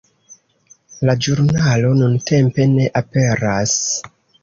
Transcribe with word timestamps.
La 1.09 1.15
ĵurnalo 1.27 1.93
nuntempe 2.01 2.69
ne 2.75 2.91
aperas. 3.05 3.81